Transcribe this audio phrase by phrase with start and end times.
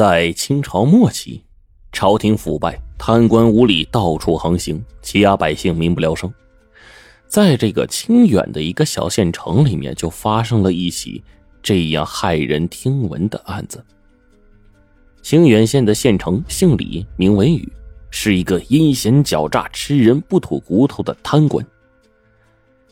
[0.00, 1.42] 在清朝末期，
[1.92, 6.32] 朝廷腐败，贪官污吏到处横行，欺压百姓，民不聊生。
[7.28, 11.22] 在这个清远的一个小县城里面，就发生了一起
[11.62, 13.84] 这样骇人听闻的案子。
[15.20, 17.70] 清远县的县城姓李，名文宇，
[18.10, 21.62] 是一个阴险狡诈、吃人不吐骨头的贪官。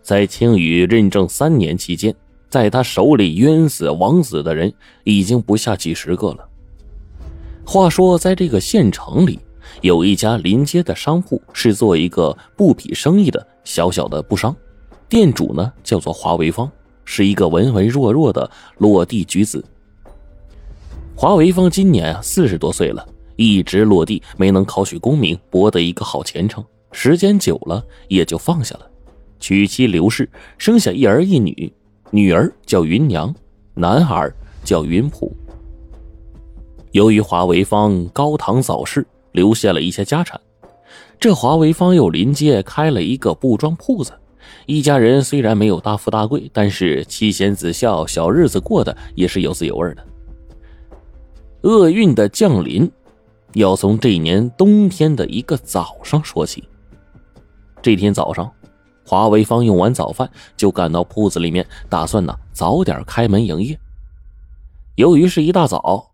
[0.00, 2.14] 在清宇任政三年期间，
[2.48, 6.48] 在他手里冤死、枉死的人已经不下几十个了。
[7.66, 9.38] 话说，在这个县城里，
[9.80, 14.54] 有一家临街的商铺，是做一个布匹生意的小小的布商，
[15.08, 16.70] 店主呢叫做华维芳，
[17.04, 19.64] 是一个文文弱弱的落地举子。
[21.16, 23.04] 华维芳今年啊四十多岁了，
[23.36, 26.64] 一直落地，没能考取功名，博得一个好前程。
[26.92, 28.86] 时间久了，也就放下了，
[29.40, 30.28] 娶妻刘氏，
[30.58, 31.72] 生下一儿一女，
[32.10, 33.34] 女儿叫云娘，
[33.74, 34.30] 男孩
[34.62, 35.34] 叫云普。
[36.94, 40.40] 由于华维芳高堂早逝，留下了一些家产。
[41.18, 44.12] 这华维芳又临街开了一个布庄铺子，
[44.66, 50.06] 一家人虽然没有大富大贵，但是妻贤子孝，小日子过得也是有滋有味的。
[51.62, 52.88] 厄运的降临，
[53.54, 56.62] 要从这年冬天的一个早上说起。
[57.82, 58.48] 这天早上，
[59.04, 63.76] 华维芳用完早饭就赶到铺子里面，打算呢早点开门营业。
[64.94, 66.12] 由于是一大早。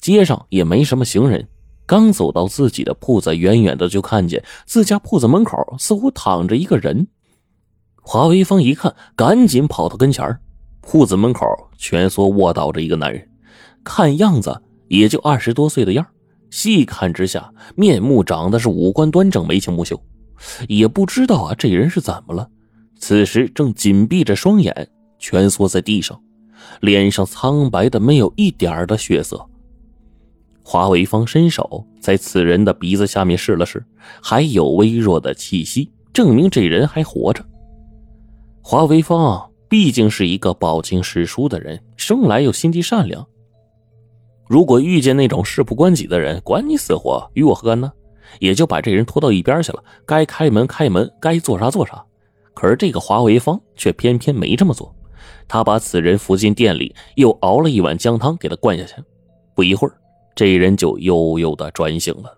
[0.00, 1.46] 街上也没什么行人，
[1.86, 7.06] 刚走到自己的铺子，远远的就看见自家铺子门口似乎躺着一个人。
[8.02, 10.38] 华为峰一看，赶紧跑到跟前
[10.80, 13.28] 铺子门口蜷缩卧倒着一个男人，
[13.84, 16.06] 看样子也就二十多岁的样
[16.48, 20.02] 细看之下，面目长得是五官端正，眉清目秀。
[20.66, 22.48] 也不知道啊，这人是怎么了？
[22.98, 26.18] 此时正紧闭着双眼，蜷缩在地上，
[26.80, 29.46] 脸上苍白的没有一点的血色。
[30.70, 33.84] 华为芳伸手在此人的鼻子下面试了试，
[34.22, 37.44] 还有微弱的气息，证明这人还活着。
[38.62, 43.26] 华为芳毕竟是一个饱经世书的人，生来又心地善良。
[44.46, 47.92] 如果遇见那种事不关己的人，管你死活，与我何干呢？
[48.38, 52.00] 也就把这人拖到一边去了，该开门开门，该做啥做啥。
[52.54, 54.94] 可是这个华为芳却偏偏没这么做，
[55.48, 58.94] 他把此人扶进店里，又熬了一碗姜汤给他灌下去。
[59.56, 59.96] 不一会儿。
[60.34, 62.36] 这人就悠悠的转醒了。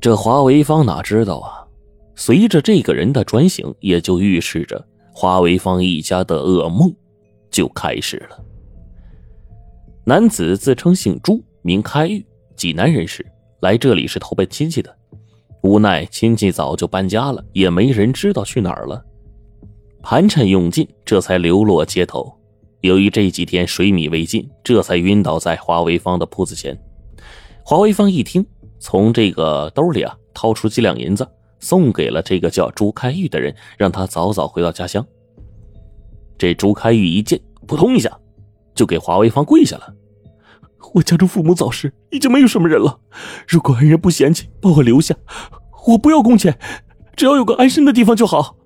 [0.00, 1.66] 这华为芳哪知道啊？
[2.14, 4.82] 随着这个人的转醒，也就预示着
[5.12, 6.94] 华为芳一家的噩梦
[7.50, 8.42] 就开始了。
[10.04, 13.26] 男子自称姓朱，名开玉，济南人士，
[13.60, 14.94] 来这里是投奔亲戚的。
[15.62, 19.04] 无奈亲戚早就搬家了，也没人知道去哪儿了。
[20.02, 22.32] 盘缠用尽，这才流落街头。
[22.82, 26.78] 由于这几天水米未进，这才晕倒在华为芳的铺子前。
[27.64, 28.46] 华为芳一听，
[28.78, 31.26] 从这个兜里啊掏出几两银子，
[31.58, 35.04] 送给了这个叫朱开玉的人，让他早早回到家乡。
[36.38, 38.16] 这朱开玉一见，扑通一下
[38.74, 39.94] 就给华为芳跪下了
[40.94, 43.00] ：“我家中父母早逝，已经没有什么人了。
[43.48, 45.16] 如果恩人不嫌弃，把我留下，
[45.88, 46.56] 我不要工钱，
[47.16, 48.56] 只要有个安身的地方就好。”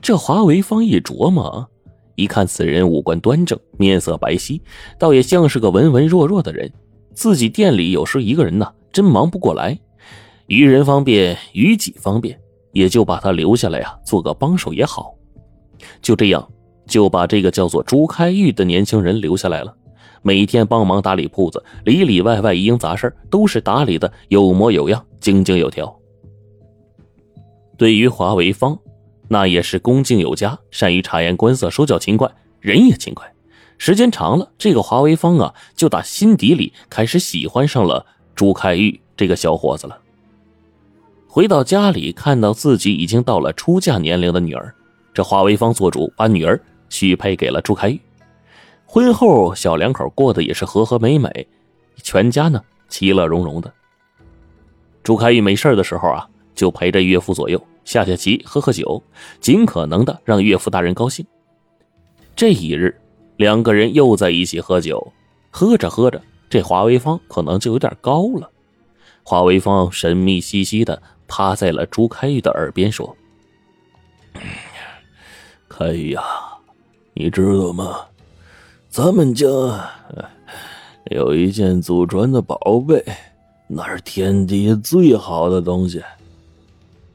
[0.00, 1.70] 这华为芳一琢磨。
[2.14, 4.60] 一看此人五官端正，面色白皙，
[4.98, 6.70] 倒也像是个文文弱弱的人。
[7.14, 9.78] 自己店里有时一个人呢，真忙不过来，
[10.46, 12.38] 于人方便，于己方便，
[12.72, 15.14] 也就把他留下来呀，做个帮手也好。
[16.00, 16.46] 就这样，
[16.86, 19.74] 就把这个叫做朱开玉的年轻人留下来了，
[20.22, 25.94] 每天帮忙打理铺子，里里外外一应杂事都是打理的有模有样，井井有条。
[27.76, 28.78] 对于华为方。
[29.32, 33.32] 那也是恭敬有加，善于察言观色，手脚勤快，人也勤快。
[33.78, 38.04] 时间长了，这个华为芳啊，就打心底里开始喜欢上了
[38.34, 39.98] 朱开玉这个小伙子了。
[41.26, 44.74] 回到家里，看到自己已经到了出嫁年龄的女儿，
[45.14, 46.60] 这华为芳做主把女儿
[46.90, 47.98] 许配给了朱开玉。
[48.84, 51.48] 婚后，小两口过得也是和和美美，
[52.02, 53.72] 全家呢其乐融融的。
[55.02, 57.58] 朱开玉没事的时候啊，就陪着岳父左右。
[57.84, 59.02] 下下棋，喝喝酒，
[59.40, 61.26] 尽可能的让岳父大人高兴。
[62.36, 62.96] 这一日，
[63.36, 65.12] 两个人又在一起喝酒，
[65.50, 68.48] 喝着喝着，这华为方可能就有点高了。
[69.22, 73.16] 华为方神秘兮兮的趴在了朱开玉的耳边说
[75.68, 76.22] ：“开玉呀，
[77.14, 78.00] 你知道吗？
[78.88, 79.46] 咱们家
[81.10, 83.04] 有一件祖传的宝贝，
[83.66, 86.02] 那是天地最好的东西。”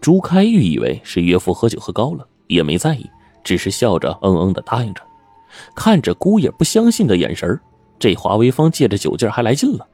[0.00, 3.08] 朱开玉以为是岳父喝酒喝高了，也没在意，
[3.44, 5.02] 只是笑着嗯嗯的答应着，
[5.74, 7.60] 看着姑爷不相信的眼神
[7.98, 9.86] 这华为芳借着酒劲还来劲了，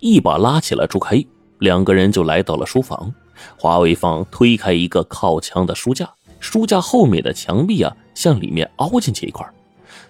[0.00, 1.26] 一把拉起了朱开玉，
[1.58, 3.12] 两个人就来到了书房。
[3.56, 6.10] 华为芳推开一个靠墙的书架，
[6.40, 9.48] 书架后面的墙壁啊，向里面凹进去一块，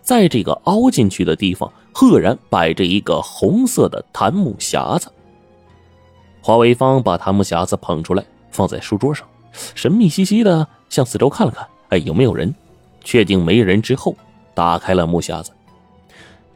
[0.03, 5.09] 在这个凹进去的地方，赫然摆着一个红色的檀木匣子。
[6.41, 9.27] 华为芳把檀木匣子捧出来，放在书桌上，
[9.75, 12.55] 神秘兮兮的向四周看了看，哎，有没有人？
[13.03, 14.15] 确定没人之后，
[14.55, 15.51] 打开了木匣子。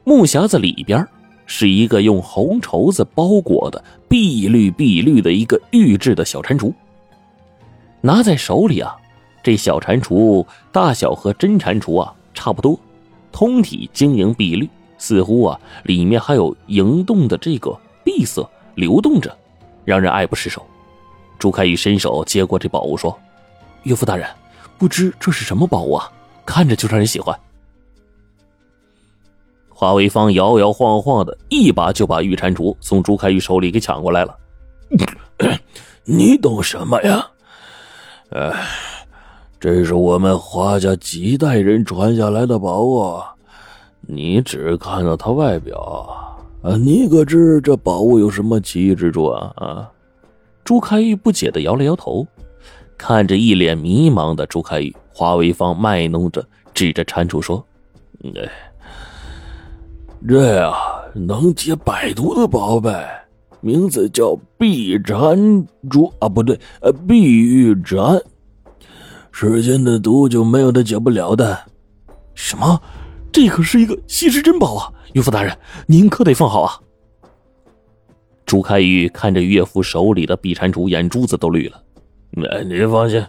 [0.04, 1.06] 木匣子里边
[1.46, 6.72] 是一个用红绸子包裹的碧绿碧绿的一个玉制的小蟾蜍。
[8.02, 8.94] 拿在手里啊，
[9.42, 12.78] 这小蟾蜍大小和真蟾蜍啊差不多，
[13.32, 14.68] 通体晶莹碧绿，
[14.98, 17.74] 似乎啊里面还有莹动的这个
[18.04, 19.34] 碧色流动着。
[19.86, 20.64] 让人爱不释手。
[21.44, 23.14] 朱开玉伸手接过这宝物，说
[23.84, 24.26] ：“岳父大人，
[24.78, 26.10] 不知这是什么宝物啊？
[26.46, 27.38] 看着就让人喜欢。”
[29.68, 34.34] 华为芳摇摇晃晃的一把就把玉蟾蜍从朱开玉手里给抢过来了。
[36.04, 37.28] “你懂什么呀？
[38.30, 38.66] 哎，
[39.60, 43.22] 这是我们华家几代人传下来的宝物，
[44.00, 49.52] 你只看到它外表。”啊，你可知这宝物有什么奇异之处啊？
[49.56, 49.90] 啊！
[50.64, 52.26] 朱开玉不解的摇了摇头，
[52.96, 57.62] 看着一脸迷茫的朱开玉，华为芳卖弄着指着蟾蜍说
[58.34, 58.50] ：“哎，
[60.26, 60.72] 这呀，
[61.14, 62.90] 能解百毒的宝贝，
[63.60, 68.18] 名字叫碧蟾蜍啊，不对，呃，碧玉蟾。
[69.30, 71.58] 世间的毒就没有它解不了的。
[72.34, 72.80] 什么？
[73.30, 75.54] 这可是一个稀世珍宝啊！”岳父大人，
[75.86, 76.80] 您可得放好啊！
[78.46, 81.80] 朱开玉看着岳父手里的碧蟾蜍，眼珠子都绿了。
[82.64, 83.24] 您放心，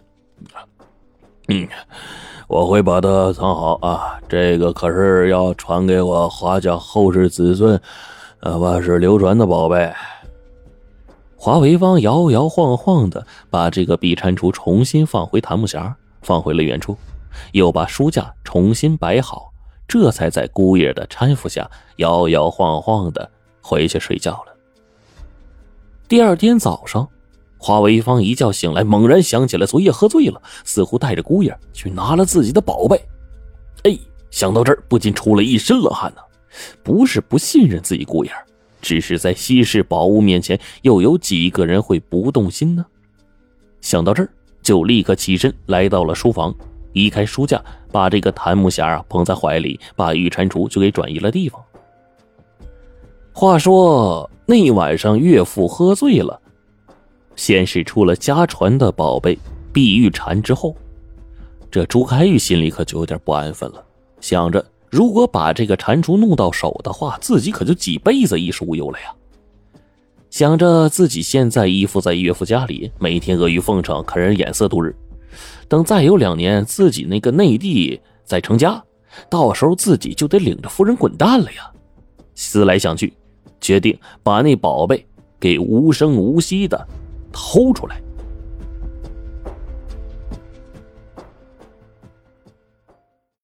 [1.47, 1.67] 嗯，
[2.47, 4.19] 我会把它藏好啊。
[4.27, 7.79] 这个可是要传给我华家后世子孙，
[8.39, 9.93] 呃，万世流传的宝贝。
[11.37, 16.97] 华为方摇摇晃晃的把这个碧蟾蜍重新放回檀木匣，放回了原处，
[17.51, 19.53] 又把书架重新摆好。
[19.87, 23.29] 这才在姑爷的搀扶下摇摇晃晃的
[23.61, 24.54] 回去睡觉了。
[26.07, 27.07] 第二天早上，
[27.57, 32.95] 华为芳一觉醒来，猛然想起来昨夜喝醉了，似乎带着姑爷去拿了自己的宝贝。
[33.83, 33.97] 哎，
[34.29, 36.21] 想到这儿，不禁出了一身冷汗呢。
[36.83, 38.31] 不是不信任自己姑爷，
[38.81, 42.85] 只是在稀世宝物面前，又有几个人会不动心呢？
[43.81, 44.29] 想到这儿，
[44.61, 46.53] 就立刻起身来到了书房。
[46.93, 47.61] 移开书架，
[47.91, 51.61] 把这个檀木匣啊捧在怀里，把玉蟾蜍就给转移了地方。
[53.33, 56.39] 话说那一晚上，岳父喝醉了，
[57.35, 59.37] 先是出了家传的宝贝
[59.73, 60.75] 碧玉蟾，之后，
[61.71, 63.83] 这朱开玉心里可就有点不安分了，
[64.21, 69.13] 想着如果把这个蟾蜍弄到手的话，自己可就几辈子衣食无忧了呀。
[70.29, 74.95] 想着自己现在依附在岳父家里，每天阿谀奉承，看人眼色度日。
[75.67, 78.83] 等再有两年，自己那个内弟再成家，
[79.27, 81.71] 到时候自己就得领着夫人滚蛋了呀！
[82.35, 83.13] 思来想去，
[83.59, 85.05] 决定把那宝贝
[85.39, 86.87] 给无声无息的
[87.31, 88.04] 偷出来。